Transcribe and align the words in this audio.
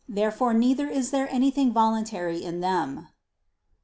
Therefore 0.09 0.51
neither 0.55 0.87
is 0.87 1.11
there 1.11 1.29
anything 1.31 1.71
voluntary 1.71 2.41
in 2.43 2.59
them. 2.59 3.09